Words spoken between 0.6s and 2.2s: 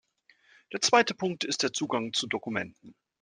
Der zweite Punkt ist der Zugang